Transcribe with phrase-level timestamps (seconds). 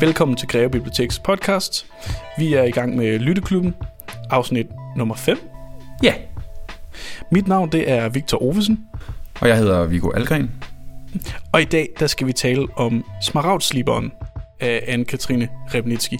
[0.00, 1.86] Velkommen til Greve Biblioteks podcast.
[2.38, 3.74] Vi er i gang med Lytteklubben,
[4.30, 5.38] afsnit nummer 5.
[6.02, 6.14] Ja,
[7.30, 8.86] Mit navn det er Victor Ovesen,
[9.40, 10.50] og jeg hedder Viggo Algren.
[11.52, 14.12] og i dag der skal vi tale om Smaragdsliberen
[14.60, 16.18] af Anne-Katrine Rebnitski.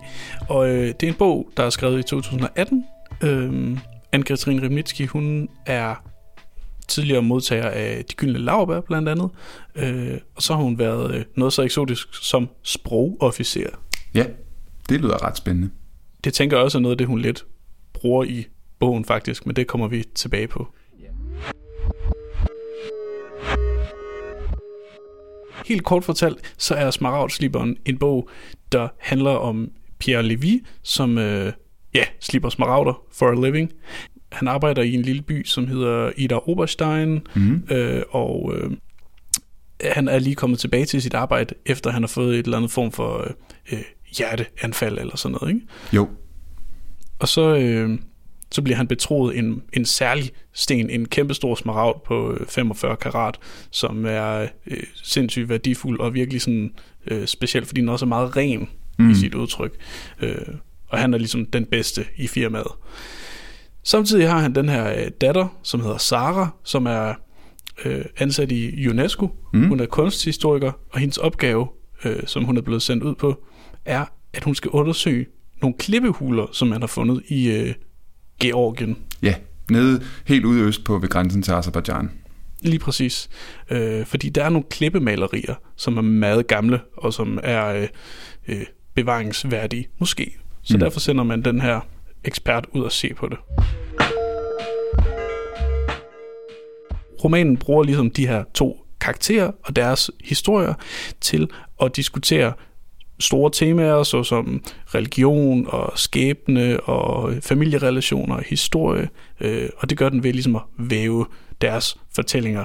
[0.49, 2.85] Og øh, det er en bog, der er skrevet i 2018.
[3.23, 3.79] Øhm,
[4.17, 5.95] Anne-Katrine Rebnitski, hun er
[6.89, 9.31] tidligere modtager af De Gyldne Laurbær blandt andet.
[9.75, 13.71] Øh, og så har hun været øh, noget så eksotisk som sprogofficer.
[14.15, 14.27] Ja,
[14.89, 15.71] det lyder ret spændende.
[16.25, 17.47] Det tænker jeg også er noget af det, hun lidt
[17.93, 18.47] bruger i
[18.79, 20.69] bogen faktisk, men det kommer vi tilbage på.
[25.67, 28.29] Helt kort fortalt, så er Smaragdsliberen en bog,
[28.73, 31.53] der handler om Pierre Levy, som øh,
[31.95, 33.73] ja, slipper smaragder for a living.
[34.35, 37.63] Han arbejder i en lille by, som hedder Ida Oberstein, Mm.
[37.71, 38.71] øh, og øh,
[39.81, 42.71] han er lige kommet tilbage til sit arbejde, efter han har fået et eller andet
[42.71, 43.31] form for øh,
[43.73, 43.83] øh,
[44.17, 45.55] hjerteanfald eller sådan noget.
[45.55, 45.67] Ikke?
[45.93, 46.09] Jo,
[47.19, 47.99] Og så, øh,
[48.53, 53.39] så bliver han betroet en, en særlig sten, en kæmpestor smaragd på øh, 45 karat,
[53.71, 56.73] som er øh, sindssygt værdifuld og virkelig sådan
[57.07, 59.11] øh, speciel, fordi den også er meget ren mm.
[59.11, 59.73] i sit udtryk.
[60.23, 60.37] Øh,
[60.89, 62.67] og han er ligesom den bedste i firmaet.
[63.85, 67.15] Samtidig har han den her øh, datter, som hedder Sara, som er
[67.85, 69.29] øh, ansat i UNESCO.
[69.53, 69.69] Mm.
[69.69, 71.69] Hun er kunsthistoriker, og hendes opgave,
[72.05, 73.45] øh, som hun er blevet sendt ud på,
[73.85, 75.27] er, at hun skal undersøge
[75.63, 77.75] nogle klippehuler, som man har fundet i øh,
[78.41, 78.97] Georgien.
[79.23, 79.35] ja.
[79.71, 82.11] Nede helt ude øst på ved grænsen til Azerbaijan.
[82.61, 83.29] Lige præcis.
[83.71, 87.89] Øh, fordi der er nogle klippemalerier, som er meget gamle, og som er øh,
[88.49, 90.37] øh, bevaringsværdige, måske.
[90.63, 90.81] Så mm.
[90.81, 91.81] derfor sender man den her
[92.25, 93.39] ekspert ud og se på det.
[97.25, 100.75] Romanen bruger ligesom de her to karakterer og deres historier
[101.21, 101.49] til
[101.83, 102.53] at diskutere
[103.21, 104.65] store temaer, såsom
[104.95, 109.09] religion og skæbne og familierelationer og historie,
[109.41, 111.27] øh, og det gør den ved ligesom at væve
[111.61, 112.65] deres fortællinger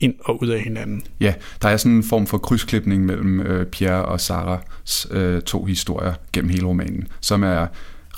[0.00, 1.02] ind og ud af hinanden.
[1.20, 5.64] Ja, der er sådan en form for krydsklipning mellem øh, Pierre og Saras øh, to
[5.64, 7.66] historier gennem hele romanen, som er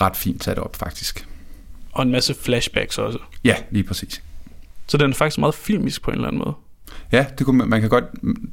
[0.01, 1.27] ret fint sat op faktisk.
[1.93, 3.19] Og en masse flashbacks også.
[3.45, 4.23] Ja, lige præcis.
[4.87, 6.55] Så den er faktisk meget filmisk på en eller anden måde.
[7.13, 8.05] Ja, det kunne man, man kan godt,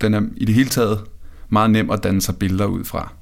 [0.01, 1.03] den er i det hele taget
[1.49, 3.13] meget nem at danne sig billeder ud fra.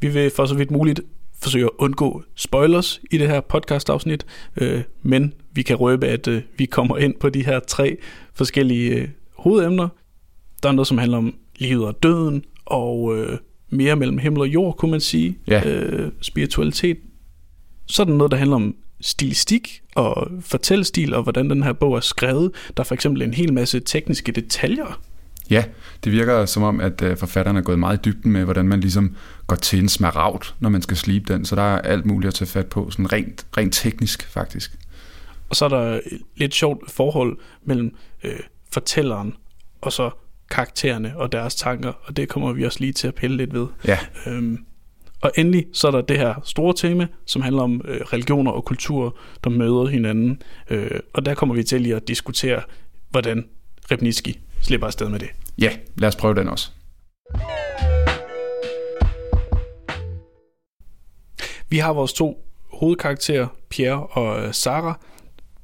[0.00, 1.00] Vi vil for så vidt muligt
[1.42, 6.42] forsøge at undgå spoilers i det her podcast-afsnit, øh, men vi kan røbe, at øh,
[6.58, 7.96] vi kommer ind på de her tre
[8.34, 9.88] forskellige øh, hovedemner.
[10.62, 13.38] Der er noget, som handler om livet og døden, og øh,
[13.70, 15.38] mere mellem himmel og jord, kunne man sige.
[15.46, 15.68] Ja.
[15.68, 16.98] Øh, spiritualitet.
[17.90, 21.96] Så er der noget, der handler om stilistik og fortællestil, og hvordan den her bog
[21.96, 22.52] er skrevet.
[22.76, 25.00] Der er for eksempel en hel masse tekniske detaljer,
[25.50, 25.64] Ja,
[26.04, 28.80] det virker som om, at øh, forfatteren er gået meget i dybden med, hvordan man
[28.80, 31.44] ligesom går til en smaragd, når man skal slibe den.
[31.44, 34.78] Så der er alt muligt at tage fat på, sådan rent, rent teknisk faktisk.
[35.48, 36.02] Og så er der et
[36.36, 38.40] lidt sjovt forhold mellem øh,
[38.72, 39.34] fortælleren
[39.80, 40.10] og så
[40.50, 43.66] karaktererne og deres tanker, og det kommer vi også lige til at pille lidt ved.
[43.86, 44.64] Ja, Øhm,
[45.20, 48.64] og endelig så er der det her store tema, som handler om øh, religioner og
[48.64, 49.10] kulturer,
[49.44, 50.42] der møder hinanden.
[50.70, 52.62] Øh, og der kommer vi til lige at diskutere,
[53.10, 53.48] hvordan
[53.90, 55.28] Rebniski slipper afsted med det.
[55.58, 56.70] ja, lad os prøve den også.
[61.68, 64.98] Vi har vores to hovedkarakterer, Pierre og øh, Sara.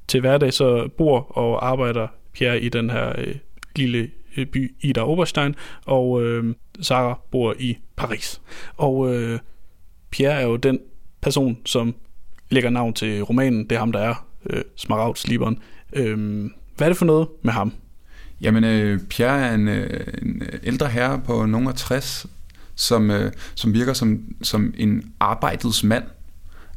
[0.07, 3.35] Til hverdag så bor og arbejder Pierre i den her øh,
[3.75, 5.55] lille Øh, by Ida Oberstein,
[5.85, 8.41] og øh, Sarah bor i Paris.
[8.77, 9.39] Og øh,
[10.11, 10.79] Pierre er jo den
[11.21, 11.95] person, som
[12.49, 13.63] lægger navn til romanen.
[13.63, 15.59] Det er ham, der er øh, Smaragdsliberen.
[15.93, 17.73] Øh, hvad er det for noget med ham?
[18.41, 22.25] Jamen, øh, Pierre er en, øh, en ældre herre på nogen af 60,
[22.75, 26.03] som, øh, som virker som, som en arbejdets mand.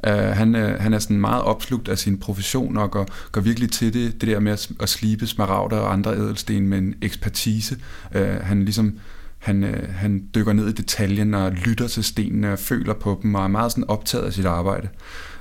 [0.07, 3.73] Uh, han, uh, han er sådan meget opslugt af sin profession og går, går virkelig
[3.73, 7.77] til det, det der med at, at slibe smaragder og andre ædelsten med en ekspertise.
[8.15, 8.99] Uh, han ligesom
[9.39, 13.35] han, uh, han dykker ned i detaljen og lytter til stenene og føler på dem
[13.35, 14.89] og er meget sådan optaget af sit arbejde.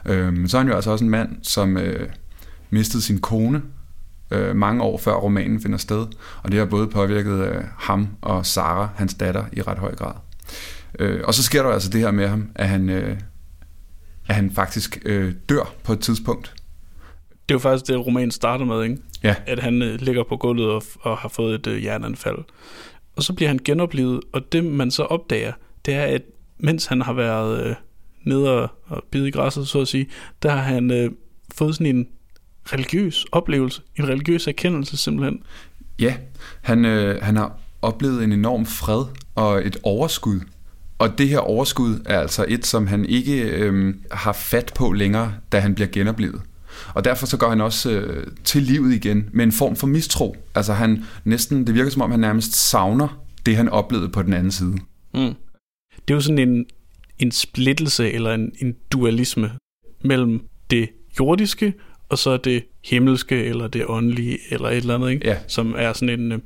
[0.10, 1.84] Uh, men så er han jo altså også en mand, som uh,
[2.70, 3.62] mistede sin kone
[4.32, 6.08] øh, mange år før romanen finder sted,
[6.44, 10.14] og det har både påvirket øh, ham og Sara, hans datter, i ret høj grad.
[11.00, 13.18] Øh, og så sker der altså det her med ham, at han, øh,
[14.30, 16.54] at han faktisk øh, dør på et tidspunkt.
[17.30, 18.98] Det er jo faktisk det, romanen starter med, ikke?
[19.24, 22.38] Ja, at han øh, ligger på gulvet og, og har fået et øh, hjerteanfald.
[23.16, 25.54] Og så bliver han genoplevet, og det man så opdager,
[25.86, 26.22] det er, at
[26.58, 27.76] mens han har været øh,
[28.24, 30.08] nede og, og bide i græsset, så at sige,
[30.44, 31.12] der har han øh,
[31.56, 32.08] fået sådan en
[32.74, 35.44] religiøs oplevelse, en religiøs erkendelse simpelthen.
[36.00, 36.16] ja
[36.62, 39.06] han, øh, han har oplevet en enorm fred
[39.36, 40.40] og et overskud
[41.00, 45.34] Og det her overskud er altså et, som han ikke øh, har fat på længere,
[45.52, 46.42] da han bliver genoplevet.
[46.94, 50.36] Og derfor så går han også øh, til livet igen med en form for mistro.
[50.56, 54.34] Altså han næsten, det virker som om han nærmest savner det, han oplevede på den
[54.34, 54.78] anden side.
[55.14, 55.34] Mm.
[56.08, 56.66] Det er jo sådan en,
[57.20, 59.52] en splittelse eller en, en dualisme
[60.04, 61.74] mellem det jordiske
[62.10, 65.28] og så det himmelske eller det åndelige eller et eller andet, ikke?
[65.28, 65.38] Ja.
[65.48, 66.40] som er sådan en uh,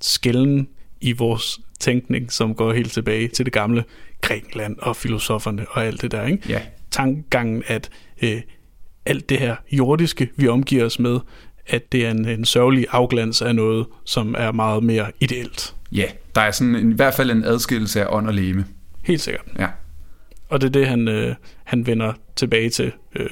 [0.00, 0.68] skælden
[1.00, 3.84] i vores tænkning, som går helt tilbage til det gamle
[4.20, 6.26] Grækenland og filosoferne og alt det der.
[6.26, 6.42] Ikke?
[6.48, 6.60] Ja.
[6.90, 7.90] Tankegangen, at
[8.22, 8.28] uh,
[9.06, 11.18] alt det her jordiske, vi omgiver os med,
[11.66, 15.74] at det er en, en sørgelig afglans af noget, som er meget mere ideelt.
[15.92, 16.04] Ja,
[16.34, 18.64] der er sådan en, i hvert fald en adskillelse af ånd og leme.
[19.04, 19.44] Helt sikkert.
[19.58, 19.66] Ja.
[20.48, 21.34] Og det er det, han, øh,
[21.64, 23.30] han vender tilbage til øh,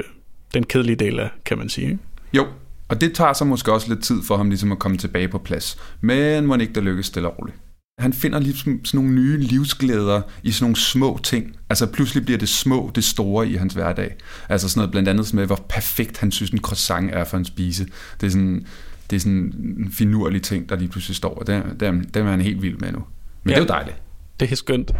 [0.54, 1.86] den kedelige del af, kan man sige.
[1.86, 1.98] Ikke?
[2.32, 2.46] Jo,
[2.88, 5.38] og det tager så måske også lidt tid for ham ligesom at komme tilbage på
[5.38, 5.78] plads.
[6.00, 7.56] Men må ikke der lykkes stille og roligt.
[7.98, 11.56] Han finder ligesom sådan nogle nye livsglæder i sådan nogle små ting.
[11.70, 14.14] Altså pludselig bliver det små, det store i hans hverdag.
[14.48, 17.44] Altså sådan noget blandt andet med, hvor perfekt han synes en croissant er for en
[17.44, 17.86] spise.
[18.20, 18.66] Det er sådan,
[19.10, 21.34] det er sådan en finurlig ting, der lige pludselig står.
[21.34, 23.04] Og det, det, det er han helt vild med nu.
[23.42, 23.96] Men ja, det er jo dejligt.
[24.40, 24.92] Det er skønt.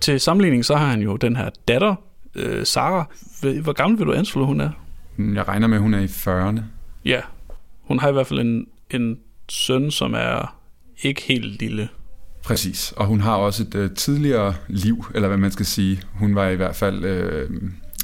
[0.00, 1.94] Til sammenligning så har han jo den her datter,
[2.34, 3.04] øh, Sara.
[3.62, 4.70] Hvor gammel vil du anslå, hun er?
[5.18, 6.60] Jeg regner med, at hun er i 40'erne.
[7.04, 7.20] Ja,
[7.82, 9.18] hun har i hvert fald en, en
[9.48, 10.60] søn, som er
[11.02, 11.88] ikke helt lille.
[12.44, 16.02] Præcis, og hun har også et øh, tidligere liv, eller hvad man skal sige.
[16.12, 17.50] Hun var i hvert fald øh,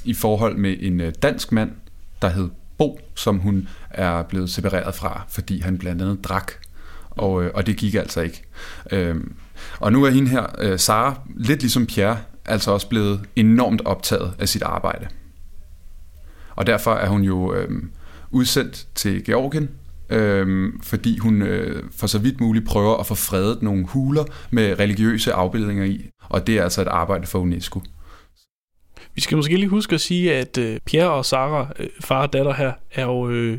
[0.05, 1.71] i forhold med en øh, dansk mand,
[2.23, 2.49] der hed
[2.79, 6.53] Bo, som hun er blevet separeret fra, fordi han blandt andet drak.
[7.11, 8.43] Og, øh, og det gik altså ikke.
[8.91, 9.17] Øh,
[9.81, 14.35] og nu er hende her, øh, Sara, lidt ligesom Pierre, altså også blevet enormt optaget
[14.39, 15.09] af sit arbejde.
[16.57, 17.83] Og derfor er hun jo øh,
[18.31, 19.71] udsendt til Georgien,
[20.11, 24.79] øh, fordi hun øh, for så vidt muligt prøver at få fredet nogle huler med
[24.79, 26.11] religiøse afbildninger i.
[26.29, 27.83] Og det er altså et arbejde for UNESCO.
[29.15, 32.33] Vi skal måske lige huske at sige, at øh, Pierre og Sara, øh, far og
[32.33, 33.59] datter her, er jo øh,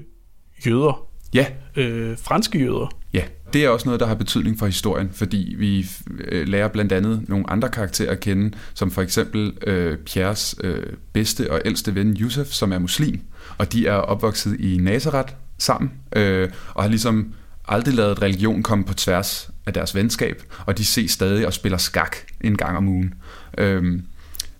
[0.65, 1.07] jøder.
[1.33, 1.45] Ja.
[1.75, 2.97] Øh, franske jøder.
[3.13, 5.85] Ja, det er også noget, der har betydning for historien, fordi vi
[6.19, 10.83] øh, lærer blandt andet nogle andre karakterer at kende, som for eksempel øh, Pierres øh,
[11.13, 13.19] bedste og ældste ven, Yusuf, som er muslim,
[13.57, 17.33] og de er opvokset i Nazareth sammen, øh, og har ligesom
[17.67, 21.77] aldrig lavet religion komme på tværs af deres venskab, og de ses stadig og spiller
[21.77, 23.13] skak en gang om ugen.
[23.57, 24.01] Øh,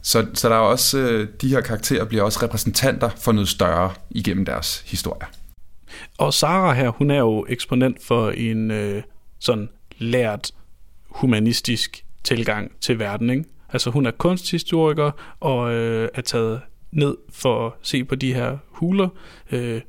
[0.01, 3.93] så, så der er også, øh, de her karakterer bliver også repræsentanter for noget større
[4.09, 5.27] igennem deres historie.
[6.17, 9.03] Og Sara her, hun er jo eksponent for en øh,
[9.39, 10.51] sådan lært
[11.09, 13.29] humanistisk tilgang til verden.
[13.29, 13.43] Ikke?
[13.69, 16.61] Altså hun er kunsthistoriker og øh, er taget
[16.91, 19.09] ned for at se på de her huler
[19.51, 19.81] øh,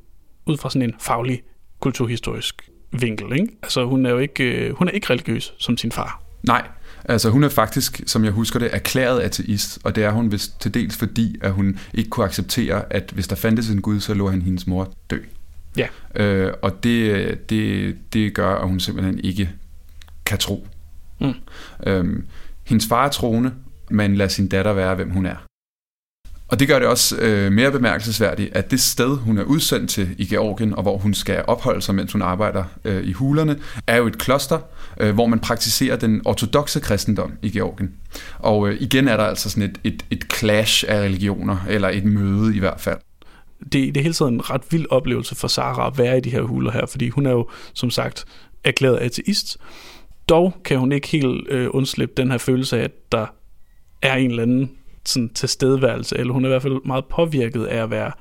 [0.47, 1.43] ud fra sådan en faglig
[1.81, 3.33] kulturhistorisk vinkel.
[3.33, 3.49] Ikke?
[3.63, 6.23] Altså hun er jo ikke, øh, hun er ikke religiøs som sin far.
[6.43, 6.69] Nej,
[7.05, 10.61] altså hun er faktisk, som jeg husker det, erklæret ateist, og det er hun vist
[10.61, 14.15] til dels fordi, at hun ikke kunne acceptere, at hvis der fandtes en Gud, så
[14.15, 15.19] lå han hendes mor dø.
[15.77, 15.87] Ja.
[16.15, 19.51] Øh, og det, det, det gør, at hun simpelthen ikke
[20.25, 20.67] kan tro.
[21.21, 21.35] Mm.
[21.87, 22.25] Øhm,
[22.65, 23.53] hendes far er troende,
[23.91, 25.37] men lader sin datter være, hvem hun er.
[26.53, 30.15] Og det gør det også øh, mere bemærkelsesværdigt, at det sted, hun er udsendt til
[30.19, 33.57] i Georgien, og hvor hun skal opholde sig, mens hun arbejder øh, i hulerne,
[33.87, 34.59] er jo et kloster,
[35.01, 37.91] øh, hvor man praktiserer den ortodoxe kristendom i Georgien.
[38.39, 42.05] Og øh, igen er der altså sådan et, et, et clash af religioner, eller et
[42.05, 42.99] møde i hvert fald
[43.63, 46.31] det, det er hele tiden en ret vild oplevelse for Sara at være i de
[46.31, 48.25] her huler her, fordi hun er jo, som sagt,
[48.65, 49.57] erklæret ateist.
[50.29, 53.27] Dog kan hun ikke helt øh, undslippe den her følelse af, at der
[54.03, 54.71] er en eller anden
[55.05, 58.13] sådan, tilstedeværelse, eller hun er i hvert fald meget påvirket af at være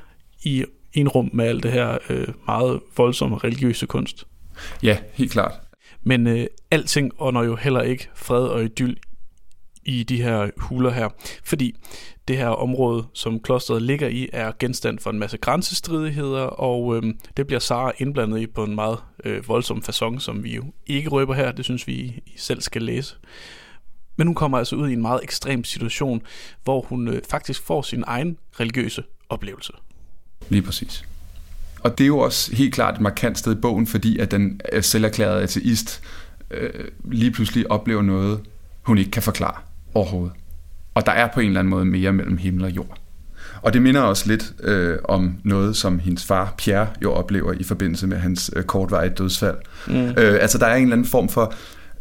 [0.44, 4.28] i en rum med alt det her øh, meget voldsomme religiøse kunst.
[4.84, 5.54] Ja, helt klart.
[6.04, 8.98] Men øh, alting ånder jo heller ikke fred og idyll
[9.86, 11.10] i de her huler her,
[11.44, 11.76] fordi
[12.28, 17.04] det her område, som klosteret ligger i, er genstand for en masse grænsestridigheder, og øh,
[17.38, 21.10] det bliver Sara indblandet i på en meget øh, voldsom façon, som vi jo ikke
[21.10, 21.94] røber her, det synes vi
[22.26, 23.16] I selv skal læse.
[24.22, 26.22] Men hun kommer altså ud i en meget ekstrem situation,
[26.64, 29.74] hvor hun øh, faktisk får sin egen religiøse oplevelse.
[30.50, 31.06] Lige præcis.
[31.80, 34.62] Og det er jo også helt klart et markant sted i bogen, fordi at den
[34.82, 36.02] selverklærede ateist
[36.52, 36.70] øh,
[37.12, 38.40] lige pludselig oplever noget,
[38.82, 39.56] hun ikke kan forklare
[39.94, 40.34] overhovedet.
[40.94, 42.98] Og der er på en eller anden måde mere mellem himmel og jord.
[43.62, 47.64] Og det minder også lidt øh, om noget, som hendes far Pierre jo oplever i
[47.64, 49.58] forbindelse med hans øh, kortvarige dødsfald.
[49.88, 49.94] Mm.
[49.94, 51.54] Øh, altså der er en eller anden form for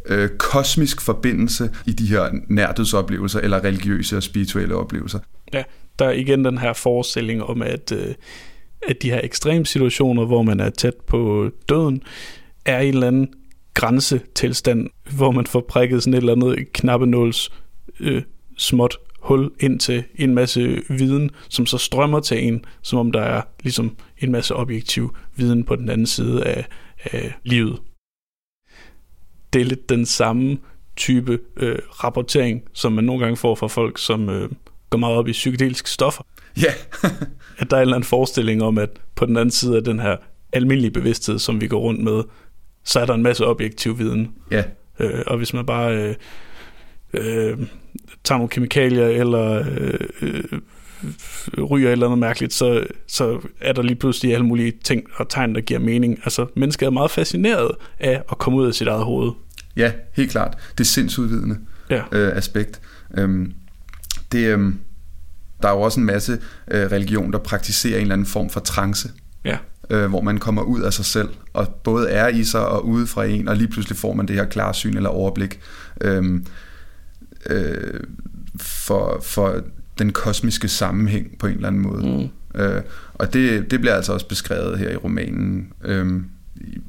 [0.05, 5.19] øh, kosmisk forbindelse i de her nærdødsoplevelser, eller religiøse og spirituelle oplevelser.
[5.53, 5.63] Ja,
[5.99, 8.15] der er igen den her forestilling om, at, øh,
[8.87, 12.03] at de her ekstreme situationer, hvor man er tæt på døden,
[12.65, 13.33] er en eller anden
[13.73, 17.51] grænsetilstand, hvor man får prikket sådan et eller andet knappenåls
[17.99, 18.21] øh,
[18.57, 23.21] småt hul ind til en masse viden, som så strømmer til en, som om der
[23.21, 26.65] er ligesom en masse objektiv viden på den anden side af,
[27.03, 27.79] af livet.
[29.53, 30.57] Det er lidt den samme
[30.95, 34.49] type øh, rapportering, som man nogle gange får fra folk, som øh,
[34.89, 36.23] går meget op i psykedeliske stoffer.
[36.57, 36.61] Ja.
[36.63, 37.13] Yeah.
[37.59, 39.99] at der er en eller anden forestilling om, at på den anden side af den
[39.99, 40.17] her
[40.53, 42.23] almindelige bevidsthed, som vi går rundt med,
[42.83, 44.31] så er der en masse objektiv viden.
[44.51, 44.55] Ja.
[44.55, 45.17] Yeah.
[45.17, 46.15] Øh, og hvis man bare øh,
[47.13, 47.57] øh,
[48.23, 50.43] tager nogle kemikalier, eller øh, øh,
[51.69, 55.29] ryger et eller andet mærkeligt, så, så er der lige pludselig alle mulige ting og
[55.29, 56.19] tegn, der giver mening.
[56.23, 59.31] Altså, mennesket er meget fascineret af at komme ud af sit eget hoved.
[59.75, 60.57] Ja, helt klart.
[60.77, 61.57] Det er sindsudvidende
[61.89, 62.01] ja.
[62.11, 62.81] øh, aspekt.
[63.17, 63.53] Øhm,
[64.31, 64.79] det, øhm,
[65.61, 66.39] der er jo også en masse
[66.71, 69.09] øh, religion, der praktiserer en eller anden form for trance.
[69.45, 69.57] Ja.
[69.89, 73.07] Øh, hvor man kommer ud af sig selv, og både er i sig og ude
[73.07, 75.59] fra en, og lige pludselig får man det her klarsyn eller overblik
[76.01, 76.45] øhm,
[77.49, 77.99] øh,
[78.59, 79.61] for, for
[80.01, 82.29] den kosmiske sammenhæng på en eller anden måde.
[82.55, 82.59] Mm.
[82.61, 82.81] Øh,
[83.13, 86.21] og det, det bliver altså også beskrevet her i romanen, øh,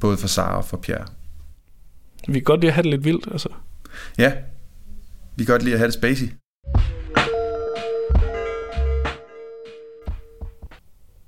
[0.00, 1.06] både for Sara og for Pierre.
[2.28, 3.48] Vi kan godt lide at have det lidt vildt, altså.
[4.18, 4.32] Ja,
[5.36, 6.26] vi kan godt lide at have det spacey.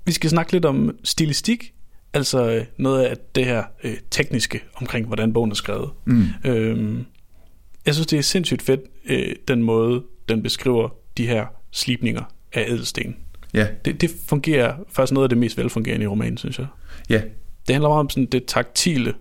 [0.05, 1.73] Vi skal snakke lidt om stilistik,
[2.13, 5.89] altså øh, noget af det her øh, tekniske omkring, hvordan bogen er skrevet.
[6.05, 6.25] Mm.
[6.45, 7.05] Øhm,
[7.85, 11.45] jeg synes, det er sindssygt fedt, øh, den måde, den beskriver de her
[11.75, 13.15] slipninger af ædelsten.
[13.53, 13.67] Ja.
[13.85, 16.67] Det, det fungerer faktisk noget af det mest velfungerende i romanen, synes jeg.
[17.09, 17.21] Ja.
[17.67, 19.13] Det handler meget om sådan det taktile.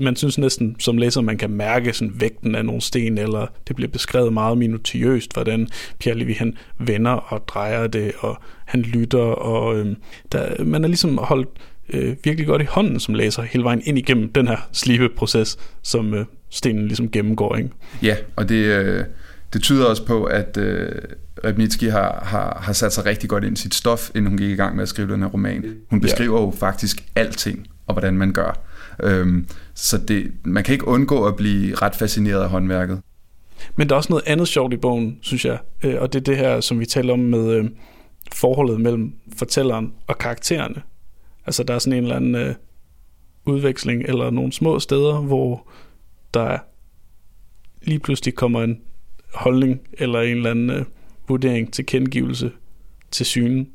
[0.00, 3.76] Man synes næsten som læser, man kan mærke sådan vægten af nogle sten, eller det
[3.76, 9.18] bliver beskrevet meget minutiøst, hvordan Pierre Levy han vender og drejer det, og han lytter,
[9.18, 9.96] og øh,
[10.32, 11.48] der, man er ligesom holdt
[11.88, 16.14] øh, virkelig godt i hånden som læser hele vejen ind igennem den her slibeproces, som
[16.14, 17.56] øh, stenen ligesom gennemgår.
[17.56, 17.70] Ikke?
[18.02, 19.04] Ja, og det, øh,
[19.52, 20.92] det tyder også på, at øh,
[21.44, 24.50] Rebnitsky har, har, har sat sig rigtig godt ind i sit stof, inden hun gik
[24.50, 25.76] i gang med at skrive den her roman.
[25.90, 26.44] Hun beskriver ja.
[26.44, 28.60] jo faktisk alting, og hvordan man gør.
[29.02, 33.00] Øhm, så det, man kan ikke undgå at blive ret fascineret af håndværket.
[33.76, 36.24] Men der er også noget andet sjovt i bogen, synes jeg, øh, og det er
[36.24, 37.70] det her, som vi taler om med øh,
[38.32, 40.82] forholdet mellem fortælleren og karaktererne.
[41.46, 42.54] Altså der er sådan en eller anden øh,
[43.44, 45.68] udveksling, eller nogle små steder, hvor
[46.34, 46.58] der
[47.82, 48.80] lige pludselig kommer en
[49.36, 50.84] holdning, eller en eller anden øh,
[51.28, 52.50] vurdering til kendegivelse
[53.10, 53.68] til synen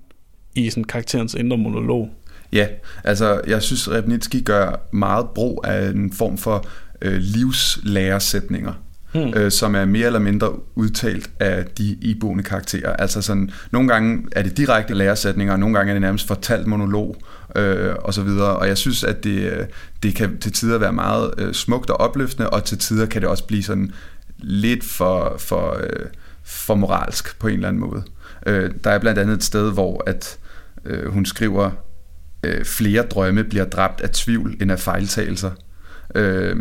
[0.55, 2.09] i sådan karakterens indre monolog.
[2.53, 2.67] Ja,
[3.03, 6.65] altså jeg synes, Rebnitsky gør meget brug af en form for
[7.01, 8.73] øh, livslæresætninger,
[9.13, 9.33] hmm.
[9.35, 12.93] øh, som er mere eller mindre udtalt af de iboende karakterer.
[12.93, 16.67] Altså sådan, nogle gange er det direkte læresætninger, og nogle gange er det nærmest fortalt
[16.67, 17.15] monolog,
[17.55, 18.55] øh, og så videre.
[18.55, 19.65] Og jeg synes, at det, øh,
[20.03, 23.29] det kan til tider være meget øh, smukt og opløftende, og til tider kan det
[23.29, 23.91] også blive sådan
[24.41, 26.05] lidt for, for, øh,
[26.43, 28.03] for moralsk på en eller anden måde.
[28.45, 30.37] Øh, der er blandt andet et sted, hvor at
[30.85, 31.71] øh, hun skriver,
[32.43, 35.51] øh, flere drømme bliver dræbt af tvivl end af fejltagelser.
[36.15, 36.55] Øh,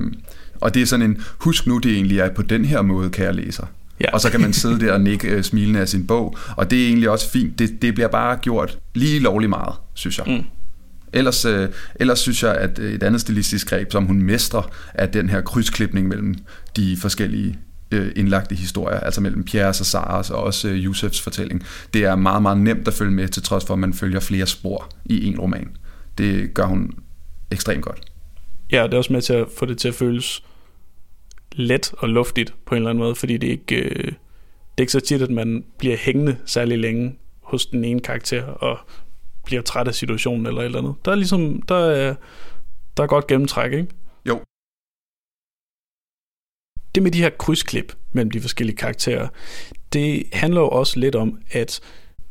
[0.60, 3.32] og det er sådan en, husk nu, det egentlig er på den her måde, kære
[3.32, 3.66] læser.
[4.00, 4.12] Ja.
[4.12, 6.82] Og så kan man sidde der og nikke øh, smilende af sin bog, og det
[6.82, 7.58] er egentlig også fint.
[7.58, 10.26] Det, det bliver bare gjort lige lovlig meget, synes jeg.
[10.26, 10.44] Mm.
[11.12, 15.28] Ellers, øh, ellers synes jeg, at et andet stilistisk greb, som hun mestrer, er den
[15.28, 16.34] her krydsklipning mellem
[16.76, 17.58] de forskellige
[17.90, 21.64] øh, indlagte historier, altså mellem Pierres og Saras og også øh, fortælling.
[21.94, 24.47] Det er meget, meget nemt at følge med, til trods for, at man følger flere
[24.47, 25.76] spor i en roman.
[26.18, 26.92] Det gør hun
[27.50, 28.00] ekstremt godt.
[28.73, 30.44] Ja, det er også med til at få det til at føles
[31.52, 34.92] let og luftigt på en eller anden måde, fordi det ikke, øh, det er ikke
[34.92, 38.78] så tit, at man bliver hængende særlig længe hos den ene karakter og
[39.44, 40.94] bliver træt af situationen eller et eller andet.
[41.04, 42.14] Der er ligesom, der er,
[42.97, 43.88] der er godt gennemtræk, ikke?
[46.94, 49.28] Det med de her krydsklip mellem de forskellige karakterer,
[49.92, 51.80] det handler jo også lidt om, at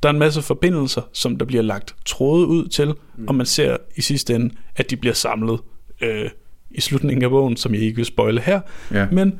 [0.04, 3.28] der er en masse forbindelser, som der bliver lagt tråde ud til, mm.
[3.28, 5.60] og man ser i sidste ende, at de bliver samlet
[6.02, 6.30] øh,
[6.72, 8.62] i slutningen af bogen, som jeg ikke vil spoile her.
[8.94, 9.08] Ja.
[9.12, 9.40] Men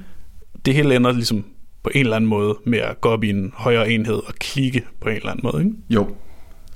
[0.66, 1.46] det hele ender ligesom
[1.84, 4.86] på en eller anden måde med at gå op i en højere enhed og klikke
[5.02, 5.64] på en eller anden måde.
[5.64, 5.76] Ikke?
[5.90, 6.16] Jo.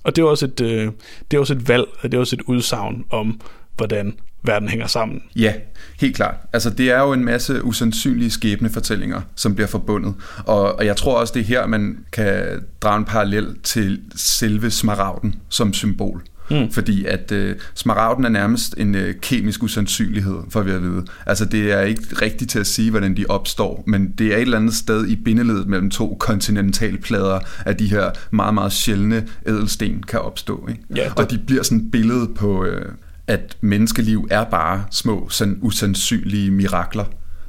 [0.03, 0.91] Og det er også et, øh,
[1.31, 3.41] det er også et valg, og det er også et udsagn om,
[3.77, 5.21] hvordan verden hænger sammen.
[5.35, 5.53] Ja,
[5.99, 6.35] helt klart.
[6.53, 10.13] Altså det er jo en masse usandsynlige skæbnefortællinger, som bliver forbundet.
[10.45, 14.71] Og, og jeg tror også, det er her, man kan drage en parallel til selve
[14.71, 16.23] smaragden som symbol.
[16.51, 16.71] Mm.
[16.71, 21.05] Fordi at øh, smaragden er nærmest en øh, kemisk usandsynlighed, for vi at vide.
[21.25, 24.41] Altså det er ikke rigtigt til at sige, hvordan de opstår, men det er et
[24.41, 30.03] eller andet sted i bindeledet mellem to kontinentalplader, at de her meget, meget sjældne ædelsten
[30.03, 30.67] kan opstå.
[30.69, 30.81] Ikke?
[30.95, 31.13] Ja, det...
[31.15, 32.65] Og de bliver sådan et billede på...
[32.65, 32.91] Øh,
[33.27, 37.05] at menneskeliv er bare små, sådan usandsynlige mirakler,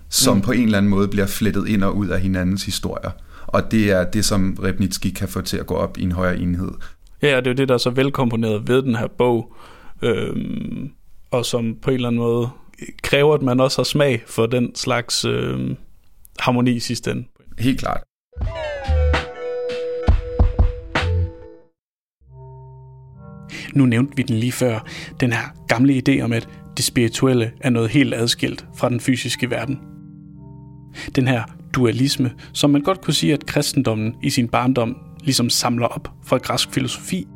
[0.08, 0.42] som mm.
[0.42, 3.10] på en eller anden måde bliver flettet ind og ud af hinandens historier.
[3.46, 6.38] Og det er det, som Repnitski kan få til at gå op i en højere
[6.38, 6.70] enhed.
[7.22, 9.52] Ja, det er jo det, der er så velkomponeret ved den her bog,
[10.02, 10.90] øhm,
[11.30, 12.48] og som på en eller anden måde
[13.02, 15.76] kræver, at man også har smag for den slags øhm,
[16.38, 17.24] harmoni i sidste ende.
[17.58, 18.02] Helt klart.
[23.74, 24.86] Nu nævnte vi den lige før,
[25.20, 29.50] den her gamle idé om, at det spirituelle er noget helt adskilt fra den fysiske
[29.50, 29.78] verden.
[31.16, 31.42] Den her
[31.74, 36.36] dualisme, som man godt kunne sige, at kristendommen i sin barndom ligesom samler op fra
[36.36, 37.26] græsk filosofi,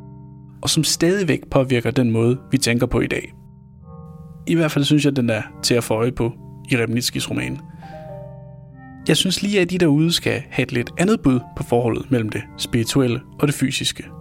[0.61, 3.33] og som stadigvæk påvirker den måde, vi tænker på i dag.
[4.47, 6.33] I hvert fald synes jeg, den er til at få øje på
[6.71, 7.59] i Remnitskis roman.
[9.07, 12.29] Jeg synes lige, at de derude skal have et lidt andet bud på forholdet mellem
[12.29, 14.03] det spirituelle og det fysiske–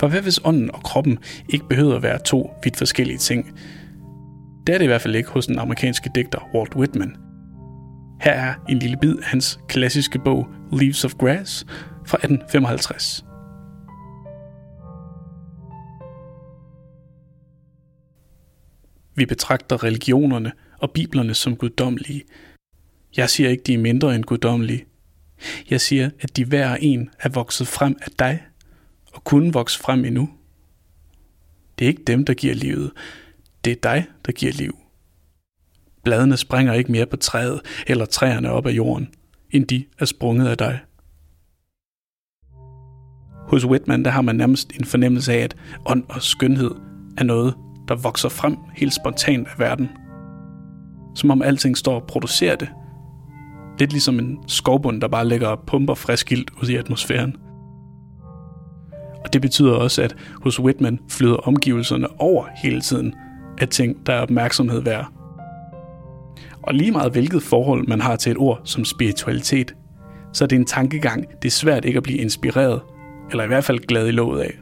[0.00, 3.60] for hvad hvis ånden og kroppen ikke behøver at være to vidt forskellige ting?
[4.66, 7.16] Det er det i hvert fald ikke hos den amerikanske digter Walt Whitman.
[8.20, 11.66] Her er en lille bid af hans klassiske bog Leaves of Grass
[12.06, 13.24] fra 1855.
[19.14, 22.22] Vi betragter religionerne og biblerne som guddommelige.
[23.16, 24.84] Jeg siger ikke, de er mindre end guddommelige.
[25.70, 28.42] Jeg siger, at de hver en er vokset frem af dig
[29.12, 30.28] og kunne vokse frem endnu.
[31.78, 32.90] Det er ikke dem, der giver livet.
[33.64, 34.76] Det er dig, der giver liv.
[36.04, 39.08] Bladene springer ikke mere på træet eller træerne op af jorden,
[39.50, 40.80] end de er sprunget af dig.
[43.48, 46.70] Hos Whitman der har man nærmest en fornemmelse af, at ånd og skønhed
[47.18, 47.54] er noget,
[47.88, 49.88] der vokser frem helt spontant af verden.
[51.14, 52.68] Som om alting står og producerer det.
[53.78, 57.36] Lidt ligesom en skovbund, der bare ligger og pumper frisk ild ud i atmosfæren–
[59.24, 63.14] og det betyder også, at hos Whitman flyder omgivelserne over hele tiden
[63.58, 65.06] af ting, der er opmærksomhed værd.
[66.62, 69.74] Og lige meget hvilket forhold man har til et ord som spiritualitet,
[70.32, 72.80] så er det en tankegang, det er svært ikke at blive inspireret,
[73.30, 74.52] eller i hvert fald glad i låget af.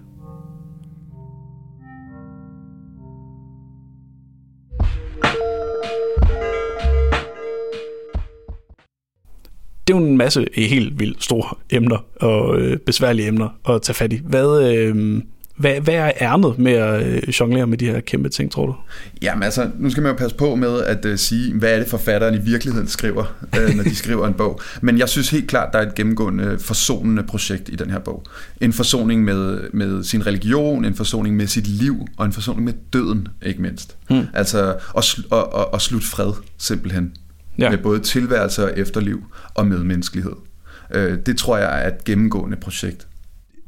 [9.89, 13.95] Det er jo en masse helt vildt store emner og øh, besværlige emner at tage
[13.95, 14.21] fat i.
[14.25, 15.23] Hvad, øh,
[15.57, 18.75] hvad, hvad er ærnet med at øh, jonglere med de her kæmpe ting, tror du?
[19.23, 21.89] Jamen altså, nu skal man jo passe på med at uh, sige, hvad er det
[21.89, 24.61] forfatteren i virkeligheden skriver, uh, når de skriver en bog.
[24.81, 28.23] Men jeg synes helt klart, der er et gennemgående forsonende projekt i den her bog.
[28.61, 32.75] En forsoning med, med sin religion, en forsoning med sit liv, og en forsoning med
[32.93, 33.97] døden, ikke mindst.
[34.09, 34.23] Hmm.
[34.35, 37.13] Altså, og, og, og, og slut fred, simpelthen
[37.59, 37.71] ja.
[37.71, 40.33] med både tilværelse og efterliv og medmenneskelighed.
[40.95, 43.09] Øh, det tror jeg er et gennemgående projekt.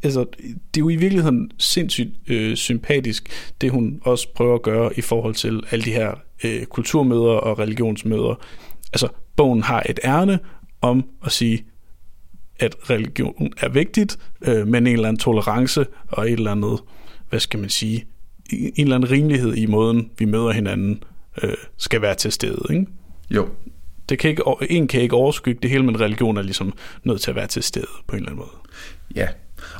[0.03, 3.29] Altså, det er jo i virkeligheden sindssygt øh, sympatisk,
[3.61, 7.59] det hun også prøver at gøre i forhold til alle de her øh, kulturmøder og
[7.59, 8.45] religionsmøder.
[8.93, 10.39] Altså, bogen har et ærne
[10.81, 11.65] om at sige,
[12.59, 16.79] at religion er vigtigt, øh, men en eller anden tolerance og et eller andet,
[17.29, 18.07] hvad skal man sige,
[18.53, 21.03] en eller anden rimelighed i måden, vi møder hinanden,
[21.43, 22.63] øh, skal være til stede.
[22.71, 22.87] Ikke?
[23.31, 23.49] Jo,
[24.11, 26.73] det kan ikke, en kan ikke overskygge det hele, men religion er ligesom
[27.05, 28.57] nødt til at være til stede på en eller anden måde.
[29.17, 29.27] Ja.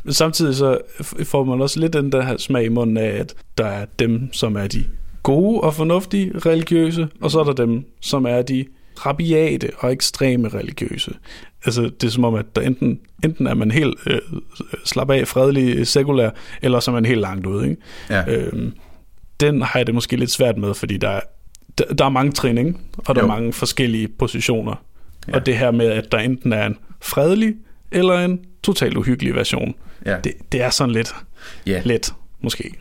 [0.03, 0.77] Men samtidig så
[1.23, 4.33] får man også lidt den der her smag i munden af, at der er dem,
[4.33, 4.85] som er de
[5.23, 8.65] gode og fornuftige religiøse, og så er der dem, som er de
[9.05, 11.13] rabiate og ekstreme religiøse.
[11.65, 14.19] Altså, det er som om, at der enten, enten er man helt øh,
[14.85, 16.29] slap af, fredelig, sekulær,
[16.61, 17.69] eller så er man helt langt ude.
[17.69, 17.81] Ikke?
[18.09, 18.31] Ja.
[18.31, 18.73] Øhm,
[19.39, 21.19] den har jeg det måske lidt svært med, fordi der
[21.77, 23.27] der, der er mange træning, og der jo.
[23.27, 24.75] er mange forskellige positioner.
[25.27, 25.35] Ja.
[25.35, 27.55] Og det her med, at der enten er en fredelig,
[27.91, 29.73] eller en totalt uhyggelig version,
[30.05, 30.17] ja.
[30.23, 31.15] det, det er sådan lidt
[31.65, 31.81] ja.
[31.85, 32.73] let, måske.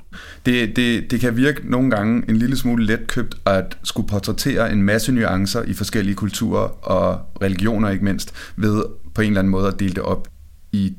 [0.47, 4.83] Det, det, det kan virke nogle gange en lille smule letkøbt at skulle portrættere en
[4.83, 9.69] masse nuancer i forskellige kulturer og religioner ikke mindst, ved på en eller anden måde
[9.69, 10.29] at dele det op
[10.73, 10.95] i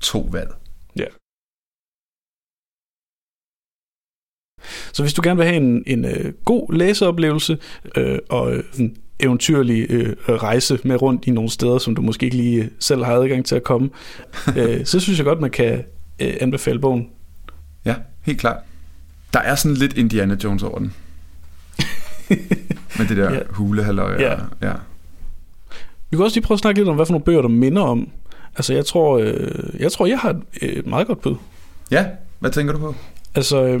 [0.00, 0.50] to valg.
[0.96, 1.04] Ja.
[4.92, 7.58] Så hvis du gerne vil have en, en øh, god læseoplevelse
[7.96, 12.24] øh, og øh, en eventyrlig øh, rejse med rundt i nogle steder, som du måske
[12.24, 13.90] ikke lige selv har adgang til at komme,
[14.56, 15.84] øh, så synes jeg godt, man kan
[16.18, 17.08] øh, anbefale bogen.
[17.84, 18.56] Ja, helt klart.
[19.32, 20.94] Der er sådan lidt Indiana Jones over den.
[22.98, 23.40] med det der ja.
[23.50, 24.20] hulehalløj.
[24.20, 24.32] Ja.
[24.62, 24.72] ja.
[26.10, 27.82] Vi kan også lige prøve at snakke lidt om, hvad for nogle bøger, der minder
[27.82, 28.08] om.
[28.56, 31.36] Altså, jeg tror, øh, jeg tror, jeg har et øh, meget godt bud.
[31.90, 32.06] Ja,
[32.38, 32.94] hvad tænker du på?
[33.34, 33.80] Altså,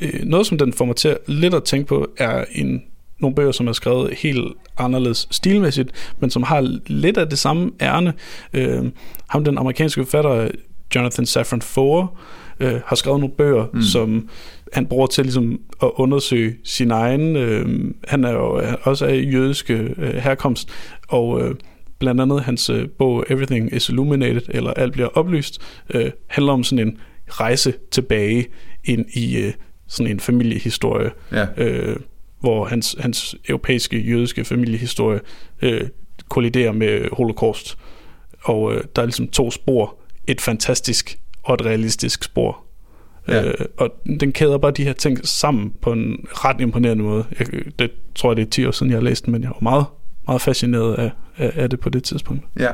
[0.00, 2.82] øh, øh, noget, som den får mig til lidt at tænke på, er en
[3.18, 7.70] nogle bøger, som er skrevet helt anderledes stilmæssigt, men som har lidt af det samme
[7.80, 8.14] ærne.
[8.52, 8.84] Øh,
[9.28, 10.48] ham, den amerikanske forfatter
[10.94, 12.20] Jonathan Safran Foer,
[12.60, 13.82] øh, har skrevet nogle bøger, mm.
[13.82, 14.28] som
[14.72, 19.74] han bruger til ligesom at undersøge sin egen, øh, han er jo også af jødiske
[19.74, 20.68] øh, herkomst,
[21.08, 21.54] og øh,
[21.98, 25.60] blandt andet hans øh, bog Everything is Illuminated, eller Alt bliver oplyst,
[25.94, 28.46] øh, handler om sådan en rejse tilbage
[28.84, 29.52] ind i øh,
[29.88, 31.46] sådan en familiehistorie, Ja.
[31.56, 31.96] øh,
[32.40, 35.20] hvor hans, hans europæiske jødiske familiehistorie
[35.62, 35.80] øh,
[36.28, 37.78] kolliderer med holocaust.
[38.42, 42.64] Og øh, der er ligesom to spor, et fantastisk og et realistisk spor.
[43.28, 43.44] Ja.
[43.48, 47.24] Øh, og den kæder bare de her ting sammen på en ret imponerende måde.
[47.38, 47.46] Jeg,
[47.78, 49.58] det tror jeg, det er 10 år siden, jeg har læst den, men jeg var
[49.60, 49.84] meget,
[50.26, 52.44] meget fascineret af, af, af det på det tidspunkt.
[52.58, 52.70] Ja.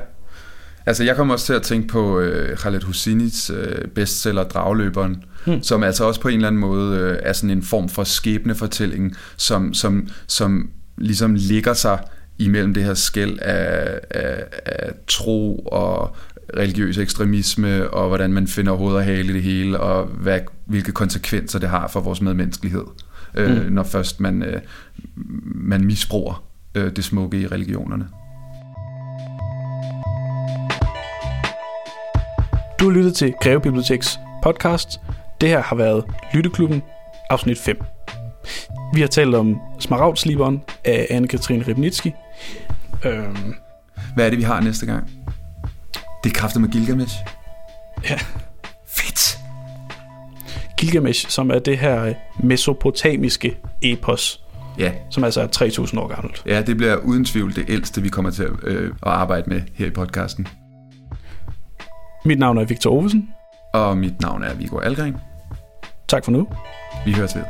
[0.87, 5.63] Altså, jeg kommer også til at tænke på øh, Khaled Hosseinis øh, bestseller Dragløberen, hmm.
[5.63, 9.17] som altså også på en eller anden måde øh, er sådan en form for skæbnefortælling,
[9.37, 11.99] som, som, som ligesom ligger sig
[12.39, 16.17] imellem det her skæld af, af, af tro og
[16.57, 20.93] religiøs ekstremisme, og hvordan man finder hoved og hale i det hele, og hvad, hvilke
[20.93, 22.85] konsekvenser det har for vores medmenneskelighed,
[23.35, 23.73] øh, Mm.
[23.73, 24.61] når først man, øh,
[25.45, 28.07] man misbruger øh, det smukke i religionerne.
[32.81, 35.01] Du har lyttet til Greve Biblioteks podcast.
[35.41, 36.83] Det her har været Lytteklubben,
[37.31, 37.83] afsnit 5.
[38.95, 42.13] Vi har talt om Smaragdsliberen af Anne-Katrine Ribnitski.
[43.05, 43.55] Øhm,
[44.15, 45.11] Hvad er det, vi har næste gang?
[46.25, 47.15] Det er kraftet med Gilgamesh.
[48.11, 48.19] ja,
[48.89, 49.39] Fedt!
[50.77, 54.41] Gilgamesh, som er det her mesopotamiske epos,
[54.79, 56.43] Ja, som altså er 3000 år gammelt.
[56.47, 59.63] ja, det bliver uden tvivl det ældste, vi kommer til at, øh, at arbejde med
[59.75, 60.47] her i podcasten.
[62.25, 63.35] Mit navn er Victor Ovesen.
[63.73, 65.17] Og mit navn er Viggo Algren.
[66.09, 66.47] Tak for nu.
[67.05, 67.43] Vi høres ved.